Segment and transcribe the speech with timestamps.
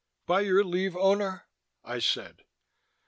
[0.25, 1.45] "By your leave, Owner?"
[1.83, 2.43] I said.